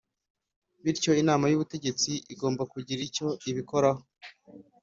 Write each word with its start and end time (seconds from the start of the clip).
Bityo 0.83 1.11
inama 1.21 1.45
y 1.47 1.55
ubutegetsi 1.57 2.11
igomba 2.33 2.63
kugira 2.73 3.01
icyo 3.07 3.27
ibikoraho 3.49 4.01